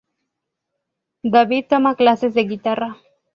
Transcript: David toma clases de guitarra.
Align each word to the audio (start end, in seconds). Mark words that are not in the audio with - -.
David 1.21 1.67
toma 1.69 1.93
clases 1.95 2.33
de 2.33 2.45
guitarra. 2.45 2.97